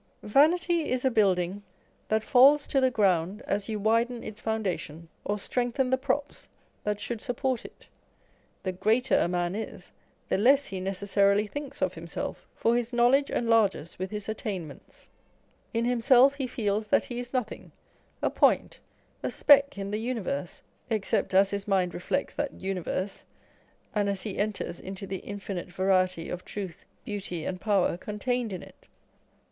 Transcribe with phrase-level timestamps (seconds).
[0.23, 1.61] Vanity is a building
[2.07, 6.49] that falls to the ground as you widen its foun dation, or strengthen the props
[6.83, 7.85] that should support it.
[8.63, 9.91] The greater a man is,
[10.27, 15.07] the less he necessarily thinks of himself, for his knowledge enlarges with his attainments.
[15.71, 17.71] In himself he feels that he is nothing,
[18.23, 18.79] a point,
[19.21, 23.23] a speck in the universe, except as his mind reflects that universe,
[23.93, 28.63] and as he enters into the infinite variety of truth, beauty, and power contained in
[28.63, 28.87] it.